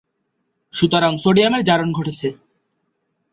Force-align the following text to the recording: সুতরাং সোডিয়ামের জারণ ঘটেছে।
সুতরাং 0.73 1.13
সোডিয়ামের 1.17 1.63
জারণ 1.63 1.89
ঘটেছে। 1.91 2.27